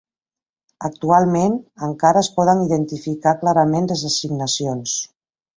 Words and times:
Actualment, 0.87 1.53
encara 1.89 2.23
es 2.25 2.31
poden 2.39 2.65
identificar 2.65 3.37
clarament 3.45 3.93
les 3.93 4.05
assignacions. 4.13 4.99